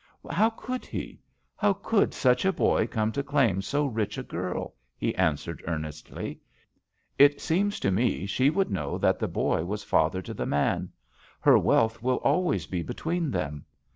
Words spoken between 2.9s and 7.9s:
to claim so rich a girl?" he answered earnestly. "It seems